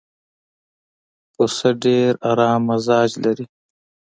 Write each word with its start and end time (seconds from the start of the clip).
پسه 1.33 1.69
ډېر 1.83 2.11
ارام 2.29 2.61
مزاج 2.69 3.09
لري. 3.23 3.45